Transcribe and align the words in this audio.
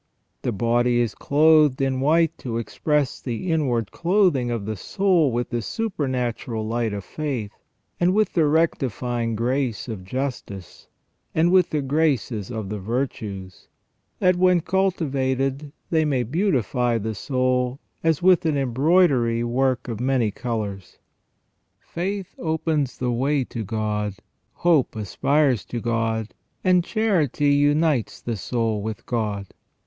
The 0.41 0.51
body 0.51 0.99
is 0.99 1.13
clothed 1.13 1.79
in 1.79 1.99
white 2.01 2.35
to 2.39 2.57
express 2.57 3.21
the 3.21 3.51
inward 3.51 3.91
clothing 3.91 4.49
of 4.49 4.65
the 4.65 4.75
soul 4.75 5.31
with 5.31 5.51
the 5.51 5.61
supernatural 5.61 6.65
light 6.67 6.91
of 6.91 7.03
faith, 7.03 7.51
and 7.99 8.11
with 8.15 8.33
the 8.33 8.47
rectifying 8.47 9.35
grace 9.35 9.87
of 9.87 10.03
justice, 10.03 10.87
and 11.35 11.51
with 11.51 11.69
the 11.69 11.83
graces 11.83 12.49
of 12.49 12.69
the 12.69 12.79
virtues, 12.79 13.67
that 14.17 14.37
when 14.37 14.61
cultivated 14.61 15.71
they 15.91 16.03
may 16.03 16.23
beautify 16.23 16.97
the 16.97 17.13
soul 17.13 17.79
as 18.03 18.23
with 18.23 18.43
an 18.47 18.57
embroidery 18.57 19.43
work 19.43 19.87
of 19.87 19.99
many 19.99 20.31
colours. 20.31 20.97
Faith 21.79 22.33
opens 22.39 22.97
the 22.97 23.11
way 23.11 23.43
to 23.43 23.63
God, 23.63 24.15
hope 24.53 24.95
aspires 24.95 25.63
to 25.65 25.79
God, 25.79 26.33
and 26.63 26.83
charity 26.83 27.51
unites 27.53 28.19
the 28.19 28.35
soul 28.35 28.81
with 28.81 29.05
God. 29.05 29.45